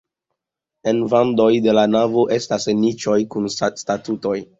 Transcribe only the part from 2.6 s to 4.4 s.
niĉoj kun statuoj.